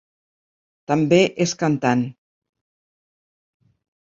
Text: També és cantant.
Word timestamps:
També 0.91 1.19
és 1.45 1.53
cantant. 1.65 2.01